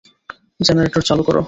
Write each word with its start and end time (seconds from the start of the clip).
Generator 0.59 1.01
চালু 1.01 1.23
করো। 1.23 1.39